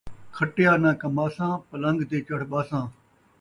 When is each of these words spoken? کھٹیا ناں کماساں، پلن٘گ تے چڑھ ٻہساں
کھٹیا 0.35 0.71
ناں 0.81 0.95
کماساں، 1.01 1.53
پلن٘گ 1.69 1.99
تے 2.09 2.17
چڑھ 2.27 2.45
ٻہساں 2.49 2.85